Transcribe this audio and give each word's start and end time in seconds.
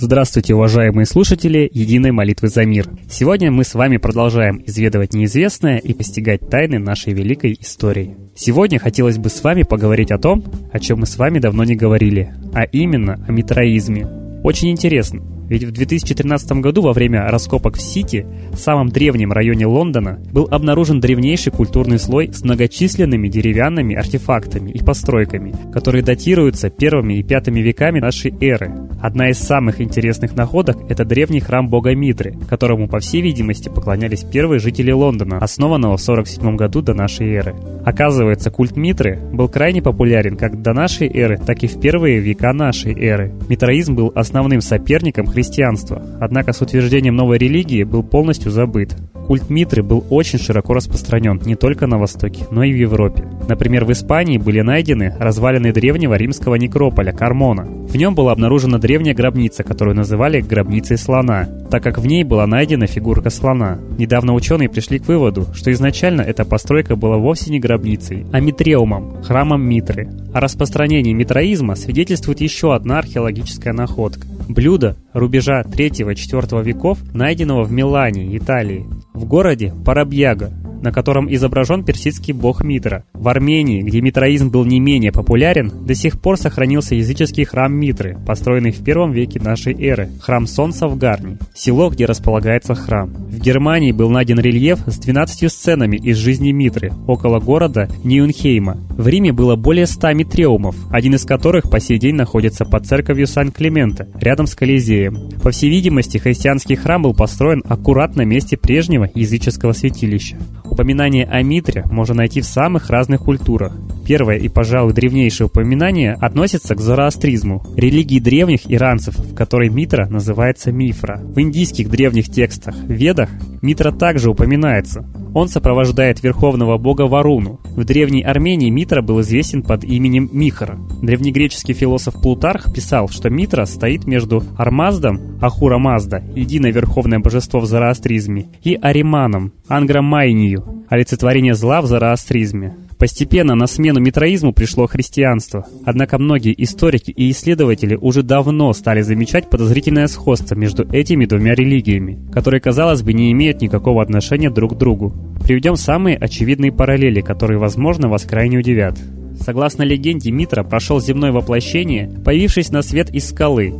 Здравствуйте, 0.00 0.54
уважаемые 0.54 1.06
слушатели 1.06 1.68
Единой 1.74 2.12
молитвы 2.12 2.46
за 2.46 2.64
мир. 2.64 2.88
Сегодня 3.10 3.50
мы 3.50 3.64
с 3.64 3.74
вами 3.74 3.96
продолжаем 3.96 4.62
изведывать 4.64 5.12
неизвестное 5.12 5.78
и 5.78 5.92
постигать 5.92 6.48
тайны 6.48 6.78
нашей 6.78 7.14
великой 7.14 7.58
истории. 7.60 8.16
Сегодня 8.36 8.78
хотелось 8.78 9.18
бы 9.18 9.28
с 9.28 9.42
вами 9.42 9.64
поговорить 9.64 10.12
о 10.12 10.18
том, 10.18 10.44
о 10.72 10.78
чем 10.78 11.00
мы 11.00 11.06
с 11.06 11.18
вами 11.18 11.40
давно 11.40 11.64
не 11.64 11.74
говорили, 11.74 12.32
а 12.54 12.62
именно 12.62 13.24
о 13.26 13.32
митроизме. 13.32 14.06
Очень 14.44 14.70
интересно, 14.70 15.20
ведь 15.48 15.64
в 15.64 15.72
2013 15.72 16.52
году 16.60 16.82
во 16.82 16.92
время 16.92 17.26
раскопок 17.28 17.76
в 17.76 17.80
Сити, 17.80 18.26
самом 18.54 18.88
древнем 18.88 19.32
районе 19.32 19.66
Лондона, 19.66 20.18
был 20.32 20.48
обнаружен 20.50 21.00
древнейший 21.00 21.52
культурный 21.52 21.98
слой 21.98 22.30
с 22.32 22.42
многочисленными 22.42 23.28
деревянными 23.28 23.96
артефактами 23.96 24.70
и 24.70 24.82
постройками, 24.82 25.54
которые 25.72 26.02
датируются 26.02 26.70
первыми 26.70 27.14
и 27.14 27.22
пятыми 27.22 27.60
веками 27.60 28.00
нашей 28.00 28.34
эры. 28.40 28.72
Одна 29.00 29.30
из 29.30 29.38
самых 29.38 29.80
интересных 29.80 30.34
находок– 30.34 30.76
это 30.88 31.04
древний 31.04 31.40
храм 31.40 31.68
бога 31.68 31.94
Митры, 31.94 32.34
которому, 32.48 32.88
по 32.88 32.98
всей 32.98 33.22
видимости, 33.22 33.68
поклонялись 33.68 34.24
первые 34.24 34.58
жители 34.58 34.90
Лондона, 34.90 35.38
основанного 35.38 35.96
в 35.96 36.02
47 36.02 36.56
году 36.56 36.82
до 36.82 36.94
нашей 36.94 37.32
эры. 37.32 37.54
Оказывается, 37.84 38.50
культ 38.50 38.76
Митры 38.76 39.18
был 39.32 39.48
крайне 39.48 39.80
популярен 39.82 40.36
как 40.36 40.60
до 40.60 40.72
нашей 40.72 41.08
эры, 41.08 41.38
так 41.38 41.62
и 41.62 41.68
в 41.68 41.80
первые 41.80 42.18
века 42.18 42.52
нашей 42.52 42.92
эры. 42.92 43.32
Митроизм 43.48 43.94
был 43.94 44.12
основным 44.14 44.60
соперником 44.60 45.26
христианства, 45.38 46.02
однако 46.20 46.52
с 46.52 46.60
утверждением 46.62 47.14
новой 47.14 47.38
религии 47.38 47.84
был 47.84 48.02
полностью 48.02 48.50
забыт. 48.50 48.96
Культ 49.28 49.50
Митры 49.50 49.82
был 49.82 50.04
очень 50.10 50.38
широко 50.38 50.74
распространен 50.74 51.40
не 51.44 51.54
только 51.54 51.86
на 51.86 51.98
Востоке, 51.98 52.46
но 52.50 52.64
и 52.64 52.72
в 52.72 52.76
Европе. 52.76 53.24
Например, 53.46 53.84
в 53.84 53.92
Испании 53.92 54.38
были 54.38 54.62
найдены 54.62 55.14
развалины 55.18 55.72
древнего 55.72 56.14
римского 56.14 56.56
некрополя 56.56 57.12
Кармона. 57.12 57.64
В 57.64 57.94
нем 57.94 58.14
была 58.14 58.32
обнаружена 58.32 58.78
древняя 58.78 59.14
гробница, 59.14 59.62
которую 59.62 59.94
называли 59.94 60.40
гробницей 60.40 60.96
слона, 60.96 61.46
так 61.70 61.82
как 61.82 61.98
в 61.98 62.06
ней 62.06 62.24
была 62.24 62.46
найдена 62.46 62.86
фигурка 62.86 63.30
слона. 63.30 63.78
Недавно 63.98 64.34
ученые 64.34 64.70
пришли 64.70 64.98
к 64.98 65.06
выводу, 65.06 65.46
что 65.54 65.70
изначально 65.70 66.22
эта 66.22 66.44
постройка 66.44 66.96
была 66.96 67.18
вовсе 67.18 67.50
не 67.50 67.60
гробницей, 67.60 68.26
а 68.32 68.40
митреумом, 68.40 69.22
храмом 69.22 69.62
Митры. 69.62 70.08
О 70.32 70.40
распространении 70.40 71.12
митроизма 71.12 71.76
свидетельствует 71.76 72.40
еще 72.40 72.74
одна 72.74 72.98
археологическая 72.98 73.74
находка. 73.74 74.26
Блюдо 74.48 74.96
рубежа 75.12 75.62
3-4 75.62 76.64
веков, 76.64 76.98
найденного 77.14 77.64
в 77.64 77.72
Милане, 77.72 78.36
Италии, 78.36 78.86
в 79.12 79.26
городе 79.26 79.74
Парабьяга, 79.84 80.50
на 80.82 80.92
котором 80.92 81.32
изображен 81.32 81.84
персидский 81.84 82.32
бог 82.32 82.62
Митра. 82.62 83.04
В 83.12 83.28
Армении, 83.28 83.82
где 83.82 84.00
митроизм 84.00 84.50
был 84.50 84.64
не 84.64 84.80
менее 84.80 85.12
популярен, 85.12 85.72
до 85.84 85.94
сих 85.94 86.20
пор 86.20 86.36
сохранился 86.36 86.94
языческий 86.94 87.44
храм 87.44 87.72
Митры, 87.72 88.18
построенный 88.26 88.72
в 88.72 88.82
первом 88.84 89.12
веке 89.12 89.40
нашей 89.40 89.74
эры, 89.74 90.10
храм 90.20 90.46
Солнца 90.46 90.88
в 90.88 90.96
Гарни, 90.96 91.38
село, 91.54 91.90
где 91.90 92.06
располагается 92.06 92.74
храм. 92.74 93.10
В 93.10 93.40
Германии 93.40 93.92
был 93.92 94.10
найден 94.10 94.38
рельеф 94.38 94.80
с 94.86 94.98
12 94.98 95.50
сценами 95.50 95.96
из 95.96 96.16
жизни 96.16 96.52
Митры, 96.52 96.92
около 97.06 97.40
города 97.40 97.88
Ниунхейма. 98.04 98.78
В 98.90 99.06
Риме 99.08 99.32
было 99.32 99.56
более 99.56 99.86
100 99.86 100.12
митреумов, 100.12 100.76
один 100.90 101.14
из 101.14 101.24
которых 101.24 101.70
по 101.70 101.80
сей 101.80 101.98
день 101.98 102.14
находится 102.14 102.64
под 102.64 102.86
церковью 102.86 103.26
Сан-Климента, 103.26 104.08
рядом 104.20 104.46
с 104.46 104.54
Колизеем. 104.54 105.30
По 105.42 105.50
всей 105.50 105.70
видимости, 105.70 106.18
христианский 106.18 106.76
храм 106.76 107.02
был 107.02 107.14
построен 107.14 107.62
аккурат 107.68 108.16
на 108.16 108.22
месте 108.22 108.56
прежнего 108.56 109.08
языческого 109.14 109.72
святилища. 109.72 110.36
Упоминание 110.78 111.24
о 111.24 111.42
Митре 111.42 111.82
можно 111.90 112.14
найти 112.14 112.40
в 112.40 112.44
самых 112.44 112.88
разных 112.88 113.22
культурах. 113.22 113.76
Первое 114.06 114.36
и, 114.36 114.48
пожалуй, 114.48 114.92
древнейшее 114.92 115.48
упоминание 115.48 116.12
относится 116.12 116.76
к 116.76 116.80
зороастризму, 116.80 117.66
религии 117.74 118.20
древних 118.20 118.60
иранцев, 118.70 119.18
в 119.18 119.34
которой 119.34 119.70
Митра 119.70 120.06
называется 120.06 120.70
Мифра. 120.70 121.20
В 121.20 121.40
индийских 121.40 121.90
древних 121.90 122.30
текстах, 122.30 122.76
Ведах, 122.86 123.28
Митра 123.62 123.92
также 123.92 124.30
упоминается. 124.30 125.04
Он 125.34 125.48
сопровождает 125.48 126.22
верховного 126.22 126.78
бога 126.78 127.02
Варуну. 127.02 127.60
В 127.64 127.84
древней 127.84 128.22
Армении 128.22 128.70
Митра 128.70 129.02
был 129.02 129.20
известен 129.20 129.62
под 129.62 129.84
именем 129.84 130.28
Михара. 130.32 130.78
Древнегреческий 131.02 131.74
философ 131.74 132.14
Плутарх 132.20 132.72
писал, 132.72 133.08
что 133.08 133.30
Митра 133.30 133.64
стоит 133.64 134.06
между 134.06 134.42
Армаздом, 134.56 135.38
Ахура 135.40 135.78
Мазда, 135.78 136.22
единое 136.34 136.72
верховное 136.72 137.18
божество 137.18 137.60
в 137.60 137.66
зороастризме, 137.66 138.48
и 138.62 138.74
Ариманом, 138.74 139.52
Ангромайнию, 139.68 140.84
олицетворение 140.88 141.54
зла 141.54 141.80
в 141.82 141.86
зороастризме. 141.86 142.76
Постепенно 142.98 143.54
на 143.54 143.68
смену 143.68 144.00
митроизму 144.00 144.52
пришло 144.52 144.88
христианство. 144.88 145.64
Однако 145.84 146.18
многие 146.18 146.52
историки 146.64 147.12
и 147.12 147.30
исследователи 147.30 147.94
уже 147.94 148.24
давно 148.24 148.72
стали 148.72 149.02
замечать 149.02 149.48
подозрительное 149.48 150.08
сходство 150.08 150.56
между 150.56 150.82
этими 150.90 151.24
двумя 151.24 151.54
религиями, 151.54 152.18
которые, 152.32 152.60
казалось 152.60 153.02
бы, 153.02 153.12
не 153.12 153.30
имеют 153.30 153.60
никакого 153.60 154.02
отношения 154.02 154.50
друг 154.50 154.74
к 154.74 154.76
другу. 154.76 155.14
Приведем 155.44 155.76
самые 155.76 156.16
очевидные 156.16 156.72
параллели, 156.72 157.20
которые, 157.20 157.58
возможно, 157.58 158.08
вас 158.08 158.24
крайне 158.24 158.58
удивят. 158.58 158.98
Согласно 159.40 159.84
легенде, 159.84 160.32
Митра 160.32 160.64
прошел 160.64 161.00
земное 161.00 161.30
воплощение, 161.30 162.10
появившись 162.24 162.70
на 162.70 162.82
свет 162.82 163.14
из 163.14 163.28
скалы. 163.28 163.74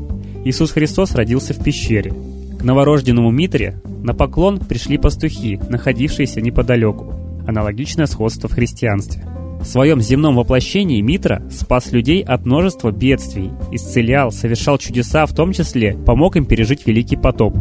Иисус 0.45 0.71
Христос 0.71 1.17
родился 1.17 1.55
в 1.55 1.65
пещере. 1.65 2.13
К 2.61 2.63
новорожденному 2.63 3.33
Митре 3.33 3.81
на 4.01 4.15
поклон 4.15 4.61
пришли 4.61 4.97
пастухи, 4.97 5.59
находившиеся 5.69 6.41
неподалеку 6.41 7.28
аналогичное 7.49 8.07
сходство 8.07 8.49
в 8.49 8.53
христианстве. 8.53 9.25
В 9.61 9.65
своем 9.65 10.01
земном 10.01 10.37
воплощении 10.37 11.01
Митра 11.01 11.43
спас 11.51 11.91
людей 11.91 12.23
от 12.23 12.47
множества 12.47 12.93
бедствий, 12.93 13.51
исцелял, 13.73 14.31
совершал 14.31 14.79
чудеса, 14.79 15.27
в 15.27 15.35
том 15.35 15.53
числе 15.53 15.95
помог 15.95 16.37
им 16.37 16.45
пережить 16.45 16.87
Великий 16.87 17.17
потоп. 17.17 17.57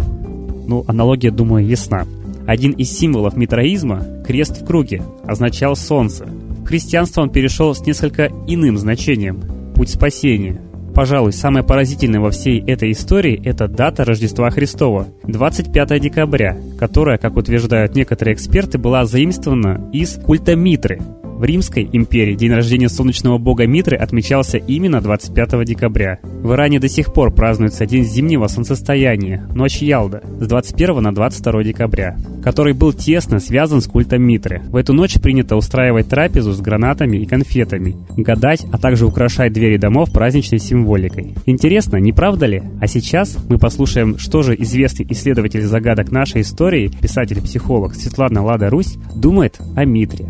Ну, 0.68 0.84
аналогия, 0.88 1.32
думаю, 1.32 1.66
ясна. 1.66 2.06
Один 2.46 2.72
из 2.74 2.92
символов 2.92 3.36
митроизма, 3.36 4.06
крест 4.26 4.62
в 4.62 4.66
круге, 4.66 5.02
означал 5.26 5.76
солнце. 5.76 6.26
В 6.26 6.66
христианство 6.66 7.22
он 7.22 7.30
перешел 7.30 7.74
с 7.74 7.86
несколько 7.86 8.28
иным 8.46 8.78
значением– 8.78 9.42
путь 9.76 9.90
спасения– 9.90 10.62
пожалуй, 10.98 11.32
самое 11.32 11.64
поразительное 11.64 12.20
во 12.20 12.32
всей 12.32 12.60
этой 12.60 12.92
истории– 12.92 13.40
это 13.46 13.68
дата 13.68 14.04
Рождества 14.04 14.50
Христова– 14.50 15.08
25 15.28 16.02
декабря, 16.02 16.58
которая, 16.80 17.20
как 17.20 17.38
утверждают 17.38 17.94
некоторые 17.94 18.34
эксперты, 18.34 18.80
была 18.80 19.06
заимствована 19.06 19.92
из 19.94 20.16
культа 20.16 20.56
Митры– 20.56 21.00
в 21.38 21.44
Римской 21.44 21.88
империи 21.94 22.34
день 22.34 22.52
рождения 22.52 22.90
солнечного 22.90 23.38
бога 23.38 23.68
Митры 23.68 23.96
отмечался 23.96 24.58
именно 24.58 25.02
25 25.02 25.66
декабря. 25.66 26.18
В 26.24 26.54
Иране 26.54 26.80
до 26.80 26.90
сих 26.90 27.14
пор 27.14 27.32
празднуется 27.32 27.86
День 27.86 28.06
зимнего 28.06 28.48
солнцестояния, 28.48 29.48
Ночь 29.54 29.78
Ялда, 29.78 30.24
с 30.40 30.48
21 30.48 31.00
на 31.00 31.14
22 31.14 31.64
декабря, 31.64 32.18
который 32.48 32.72
был 32.72 32.94
тесно 32.94 33.42
связан 33.42 33.82
с 33.82 33.88
культом 33.88 34.24
Митры. 34.24 34.62
В 34.70 34.78
эту 34.78 34.94
ночь 34.94 35.20
принято 35.20 35.58
устраивать 35.58 36.08
трапезу 36.08 36.54
с 36.54 36.62
гранатами 36.62 37.18
и 37.18 37.26
конфетами, 37.26 37.98
гадать, 38.16 38.66
а 38.72 38.78
также 38.78 39.06
украшать 39.06 39.52
двери 39.52 39.76
домов 39.76 40.14
праздничной 40.14 40.60
символикой. 40.60 41.36
Интересно, 41.46 41.98
не 41.98 42.14
правда 42.14 42.46
ли? 42.46 42.64
А 42.80 42.88
сейчас 42.88 43.38
мы 43.50 43.58
послушаем, 43.58 44.18
что 44.18 44.44
же 44.44 44.56
известный 44.56 45.06
исследователь 45.10 45.64
загадок 45.64 46.10
нашей 46.10 46.40
истории, 46.40 46.88
писатель-психолог 46.88 47.94
Светлана 47.96 48.42
Лада 48.42 48.70
Русь, 48.70 48.96
думает 49.14 49.60
о 49.76 49.84
Митре. 49.84 50.28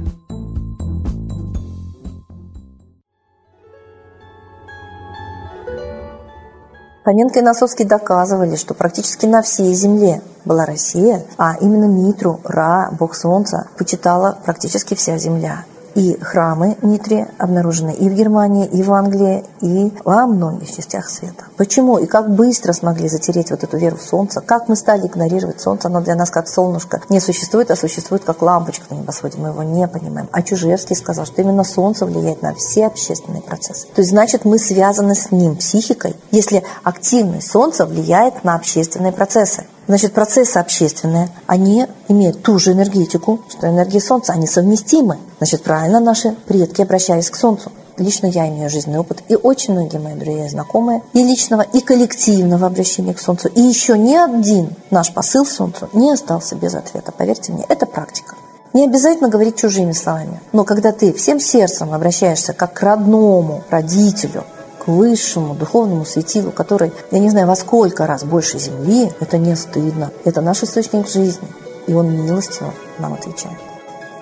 Фоменко 7.07 7.39
и 7.39 7.41
Носовский 7.41 7.85
доказывали, 7.85 8.57
что 8.57 8.73
практически 8.73 9.25
на 9.25 9.41
всей 9.41 9.73
земле 9.73 10.21
была 10.43 10.65
Россия, 10.65 11.23
а 11.37 11.55
именно 11.61 11.85
Митру, 11.85 12.41
Ра, 12.43 12.89
бог 12.99 13.15
солнца, 13.15 13.69
почитала 13.77 14.37
практически 14.43 14.93
вся 14.93 15.17
земля. 15.17 15.63
И 15.97 16.15
храмы 16.21 16.77
Митре 16.83 17.27
обнаружены 17.39 17.89
и 17.89 18.07
в 18.07 18.13
Германии, 18.13 18.67
и 18.67 18.83
в 18.83 18.93
Англии, 18.93 19.43
и 19.61 19.91
во 20.05 20.27
многих 20.27 20.69
частях 20.69 21.09
света. 21.09 21.45
Почему 21.57 21.97
и 21.97 22.05
как 22.05 22.29
быстро 22.29 22.71
смогли 22.73 23.09
затереть 23.09 23.49
вот 23.49 23.63
эту 23.63 23.77
веру 23.77 23.97
в 23.97 24.03
Солнце? 24.03 24.41
Как 24.41 24.69
мы 24.69 24.75
стали 24.75 25.07
игнорировать 25.07 25.59
Солнце? 25.59 25.87
Оно 25.87 26.01
для 26.01 26.13
нас 26.13 26.29
как 26.29 26.47
солнышко 26.47 27.01
не 27.09 27.19
существует, 27.19 27.71
а 27.71 27.75
существует 27.75 28.23
как 28.23 28.43
лампочка 28.43 28.85
на 28.93 28.99
небосводе. 28.99 29.39
Мы 29.39 29.47
его 29.47 29.63
не 29.63 29.87
понимаем. 29.87 30.29
А 30.31 30.43
Чужевский 30.43 30.95
сказал, 30.95 31.25
что 31.25 31.41
именно 31.41 31.63
Солнце 31.63 32.05
влияет 32.05 32.43
на 32.43 32.53
все 32.53 32.85
общественные 32.85 33.41
процессы. 33.41 33.87
То 33.87 34.01
есть, 34.01 34.11
значит, 34.11 34.45
мы 34.45 34.59
связаны 34.59 35.15
с 35.15 35.31
ним 35.31 35.55
психикой, 35.55 36.15
если 36.29 36.63
активность 36.83 37.49
Солнца 37.49 37.87
влияет 37.87 38.43
на 38.43 38.53
общественные 38.53 39.13
процессы. 39.13 39.63
Значит, 39.87 40.13
процессы 40.13 40.57
общественные, 40.57 41.29
они 41.45 41.87
имеют 42.09 42.43
ту 42.43 42.59
же 42.59 42.73
энергетику, 42.73 43.39
что 43.49 43.69
энергия 43.69 44.01
Солнца, 44.01 44.33
они 44.33 44.45
совместимы. 44.45 45.17
Значит, 45.37 45.63
правильно 45.63 46.01
наши 46.01 46.31
предки 46.45 46.81
обращались 46.81 47.29
к 47.29 47.35
Солнцу. 47.35 47.71
Лично 47.97 48.27
я 48.27 48.47
имею 48.49 48.69
жизненный 48.69 48.99
опыт, 48.99 49.23
и 49.27 49.35
очень 49.35 49.73
многие 49.73 49.97
мои 49.97 50.13
друзья 50.13 50.45
и 50.45 50.49
знакомые, 50.49 51.01
и 51.13 51.23
личного, 51.23 51.61
и 51.61 51.79
коллективного 51.79 52.67
обращения 52.67 53.13
к 53.13 53.19
Солнцу. 53.19 53.47
И 53.47 53.61
еще 53.61 53.97
ни 53.97 54.13
один 54.13 54.69
наш 54.91 55.11
посыл 55.13 55.45
Солнцу 55.45 55.89
не 55.93 56.11
остался 56.11 56.55
без 56.55 56.75
ответа. 56.75 57.11
Поверьте 57.11 57.53
мне, 57.53 57.65
это 57.67 57.85
практика. 57.85 58.35
Не 58.73 58.85
обязательно 58.85 59.29
говорить 59.29 59.55
чужими 59.55 59.93
словами, 59.93 60.39
но 60.51 60.63
когда 60.63 60.91
ты 60.91 61.13
всем 61.13 61.39
сердцем 61.39 61.93
обращаешься 61.93 62.53
как 62.53 62.73
к 62.73 62.83
родному 62.83 63.63
родителю, 63.71 64.43
высшему 64.87 65.53
духовному 65.53 66.05
светилу, 66.05 66.51
который, 66.51 66.91
я 67.11 67.19
не 67.19 67.29
знаю, 67.29 67.47
во 67.47 67.55
сколько 67.55 68.07
раз 68.07 68.23
больше 68.23 68.57
Земли, 68.57 69.11
это 69.19 69.37
не 69.37 69.55
стыдно. 69.55 70.11
Это 70.25 70.41
наш 70.41 70.63
источник 70.63 71.07
жизни. 71.07 71.47
И 71.85 71.93
Он 71.93 72.09
милостиво 72.09 72.73
нам 72.97 73.13
отвечает. 73.13 73.57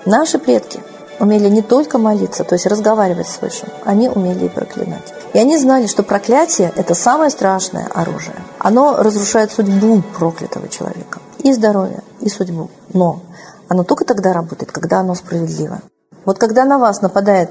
Наши 0.04 0.38
предки 0.38 0.80
умели 1.18 1.48
не 1.48 1.62
только 1.62 1.98
молиться, 1.98 2.44
то 2.44 2.54
есть 2.54 2.66
разговаривать 2.66 3.28
с 3.28 3.40
Высшим, 3.40 3.68
они 3.84 4.08
умели 4.08 4.46
и 4.46 4.48
проклинать. 4.48 5.14
И 5.32 5.38
они 5.38 5.58
знали, 5.58 5.86
что 5.86 6.02
проклятие– 6.02 6.72
это 6.76 6.94
самое 6.94 7.30
страшное 7.30 7.88
оружие. 7.94 8.36
Оно 8.58 8.96
разрушает 8.96 9.50
судьбу 9.52 10.02
проклятого 10.16 10.68
человека. 10.68 11.20
И 11.38 11.52
здоровье, 11.52 12.02
и 12.20 12.28
судьбу. 12.28 12.70
Но 12.92 13.20
оно 13.68 13.84
только 13.84 14.04
тогда 14.04 14.32
работает, 14.32 14.72
когда 14.72 15.00
оно 15.00 15.14
справедливо. 15.14 15.80
Вот 16.24 16.38
когда 16.38 16.64
на 16.64 16.78
вас 16.78 17.02
нападает 17.02 17.50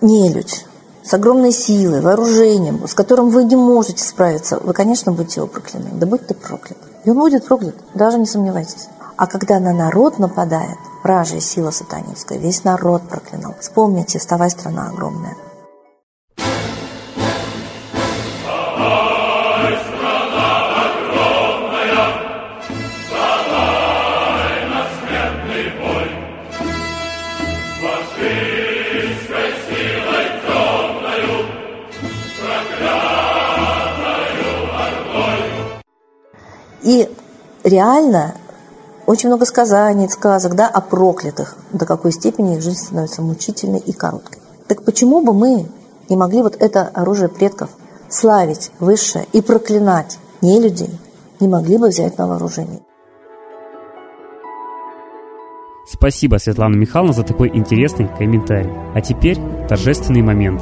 нелюдь 0.00 0.66
с 1.06 1.14
огромной 1.14 1.52
силой, 1.52 2.00
вооружением, 2.00 2.86
с 2.86 2.94
которым 2.94 3.30
вы 3.30 3.44
не 3.44 3.54
можете 3.54 4.02
справиться, 4.02 4.58
вы, 4.58 4.72
конечно, 4.72 5.12
будете 5.12 5.40
его 5.40 5.46
проклинать. 5.46 5.96
Да 5.98 6.06
будь 6.06 6.26
ты 6.26 6.34
проклят. 6.34 6.78
И 7.04 7.10
он 7.10 7.18
будет 7.18 7.46
проклят, 7.46 7.76
даже 7.94 8.18
не 8.18 8.26
сомневайтесь. 8.26 8.88
А 9.16 9.28
когда 9.28 9.60
на 9.60 9.72
народ 9.72 10.18
нападает, 10.18 10.78
вражья 11.04 11.40
сила 11.40 11.70
сатанинская, 11.70 12.38
весь 12.38 12.64
народ 12.64 13.02
проклинал. 13.08 13.54
Вспомните, 13.60 14.18
вставай, 14.18 14.50
страна 14.50 14.88
огромная. 14.88 15.36
И 36.82 37.08
реально 37.64 38.34
очень 39.06 39.28
много 39.28 39.44
сказаний, 39.44 40.08
сказок 40.08 40.54
да, 40.54 40.68
о 40.68 40.80
проклятых, 40.80 41.56
до 41.72 41.86
какой 41.86 42.12
степени 42.12 42.56
их 42.56 42.62
жизнь 42.62 42.84
становится 42.84 43.22
мучительной 43.22 43.78
и 43.78 43.92
короткой. 43.92 44.40
Так 44.66 44.84
почему 44.84 45.22
бы 45.22 45.32
мы 45.32 45.66
не 46.08 46.16
могли 46.16 46.42
вот 46.42 46.56
это 46.58 46.90
оружие 46.92 47.28
предков 47.28 47.70
славить 48.08 48.70
высшее 48.80 49.26
и 49.32 49.40
проклинать 49.40 50.18
не 50.40 50.60
людей, 50.60 50.98
не 51.40 51.48
могли 51.48 51.78
бы 51.78 51.88
взять 51.88 52.18
на 52.18 52.26
вооружение? 52.26 52.80
Спасибо, 55.88 56.36
Светлана 56.38 56.74
Михайловна, 56.74 57.12
за 57.12 57.22
такой 57.22 57.48
интересный 57.56 58.08
комментарий. 58.18 58.72
А 58.94 59.00
теперь 59.00 59.38
торжественный 59.68 60.22
момент. 60.22 60.60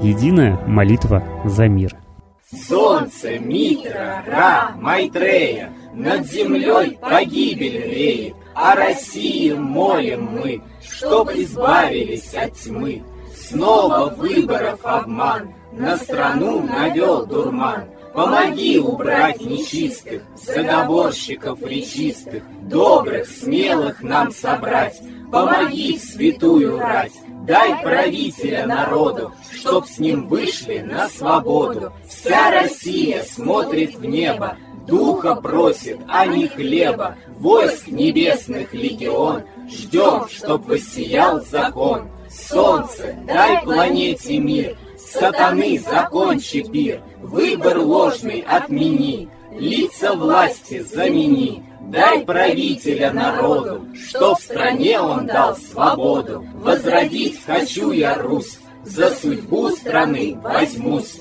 Единая 0.00 0.58
молитва 0.66 1.22
за 1.44 1.68
мир– 1.68 1.96
Солнце, 2.50 3.38
Митра, 3.38 4.24
Ра, 4.26 4.72
Майтрея, 4.80 5.70
Над 5.92 6.26
землей 6.26 6.98
погибель 6.98 7.82
реет, 7.82 8.36
О 8.54 8.74
России 8.74 9.52
молим 9.52 10.24
мы, 10.32 10.62
Чтоб 10.80 11.30
избавились 11.30 12.32
от 12.34 12.54
тьмы. 12.54 13.04
Снова 13.36 14.08
выборов 14.08 14.80
обман, 14.82 15.52
На 15.72 15.98
страну 15.98 16.62
навел 16.62 17.26
дурман. 17.26 17.84
Помоги 18.14 18.78
убрать 18.78 19.42
нечистых, 19.42 20.22
Заговорщиков 20.34 21.60
речистых, 21.62 22.42
Добрых, 22.62 23.28
смелых 23.28 24.02
нам 24.02 24.32
собрать, 24.32 24.98
Помоги 25.30 25.98
святую 25.98 26.78
рать, 26.78 27.12
Дай 27.48 27.82
правителя 27.82 28.66
народу, 28.66 29.32
чтоб 29.50 29.86
с 29.86 29.98
ним 29.98 30.28
вышли 30.28 30.80
на 30.80 31.08
свободу. 31.08 31.94
Вся 32.06 32.50
Россия 32.50 33.22
смотрит 33.22 33.94
в 33.94 34.04
небо, 34.04 34.58
духа 34.86 35.34
просит, 35.34 35.98
а 36.08 36.26
не 36.26 36.46
хлеба. 36.46 37.16
Войск 37.38 37.88
небесных 37.88 38.74
легион, 38.74 39.44
ждем, 39.66 40.28
чтоб 40.28 40.66
воссиял 40.66 41.40
закон. 41.40 42.10
Солнце, 42.28 43.16
дай 43.26 43.62
планете 43.62 44.38
мир, 44.38 44.76
сатаны 44.98 45.78
закончи 45.78 46.60
пир, 46.70 47.00
выбор 47.22 47.78
ложный 47.78 48.44
отмени, 48.46 49.30
лица 49.58 50.14
власти 50.14 50.80
замени. 50.80 51.62
Дай 51.90 52.24
правителя 52.24 53.12
народу, 53.12 53.86
что 53.94 54.34
в 54.34 54.40
стране 54.40 55.00
он 55.00 55.26
дал 55.26 55.56
свободу. 55.56 56.44
Возродить 56.54 57.40
хочу 57.46 57.92
я 57.92 58.14
Русь, 58.14 58.58
за 58.84 59.10
судьбу 59.10 59.70
страны 59.70 60.38
возьмусь. 60.42 61.20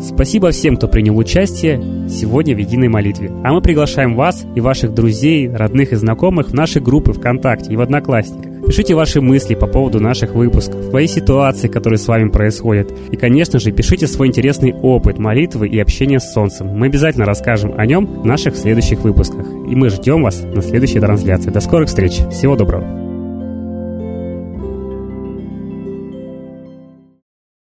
Спасибо 0.00 0.50
всем, 0.50 0.76
кто 0.76 0.88
принял 0.88 1.18
участие 1.18 2.08
сегодня 2.08 2.54
в 2.54 2.58
единой 2.58 2.88
молитве. 2.88 3.30
А 3.44 3.52
мы 3.52 3.60
приглашаем 3.60 4.14
вас 4.14 4.46
и 4.54 4.60
ваших 4.62 4.94
друзей, 4.94 5.46
родных 5.50 5.92
и 5.92 5.96
знакомых 5.96 6.48
в 6.48 6.54
наши 6.54 6.80
группы 6.80 7.12
ВКонтакте 7.12 7.72
и 7.72 7.76
в 7.76 7.82
Одноклассниках. 7.82 8.45
Пишите 8.66 8.94
ваши 8.94 9.20
мысли 9.20 9.54
по 9.54 9.66
поводу 9.66 10.00
наших 10.00 10.34
выпусков, 10.34 10.84
свои 10.86 11.06
ситуации, 11.06 11.68
которые 11.68 11.98
с 11.98 12.08
вами 12.08 12.28
происходят. 12.28 12.92
И, 13.10 13.16
конечно 13.16 13.60
же, 13.60 13.70
пишите 13.70 14.06
свой 14.08 14.28
интересный 14.28 14.74
опыт 14.74 15.18
молитвы 15.18 15.68
и 15.68 15.78
общения 15.78 16.18
с 16.18 16.32
Солнцем. 16.32 16.68
Мы 16.68 16.86
обязательно 16.86 17.26
расскажем 17.26 17.74
о 17.76 17.86
нем 17.86 18.06
в 18.06 18.26
наших 18.26 18.56
следующих 18.56 19.00
выпусках. 19.00 19.46
И 19.70 19.76
мы 19.76 19.88
ждем 19.88 20.22
вас 20.22 20.42
на 20.42 20.62
следующей 20.62 20.98
трансляции. 20.98 21.50
До 21.50 21.60
скорых 21.60 21.88
встреч. 21.88 22.18
Всего 22.30 22.56
доброго. 22.56 23.05